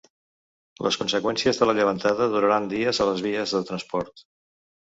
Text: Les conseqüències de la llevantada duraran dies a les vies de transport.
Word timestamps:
Les 0.85 0.97
conseqüències 1.01 1.59
de 1.59 1.67
la 1.71 1.75
llevantada 1.81 2.29
duraran 2.37 2.67
dies 2.73 3.03
a 3.03 3.09
les 3.13 3.25
vies 3.29 3.57
de 3.59 3.65
transport. 3.71 4.29